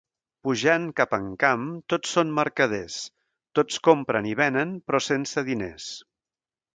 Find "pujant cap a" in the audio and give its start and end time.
0.45-1.17